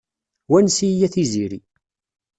[0.49, 1.59] Wanes-iyi a tiziri.